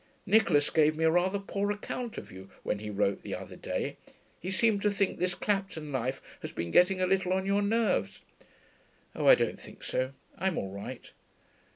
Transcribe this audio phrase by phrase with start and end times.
[0.25, 3.97] Nicholas gave me a rather poor account of you when he wrote the other day.
[4.39, 8.19] He seemed to think this Clapton life had been getting a little on your nerves.'
[9.13, 10.13] 'Oh, I don't think so.
[10.39, 11.11] I'm all right.'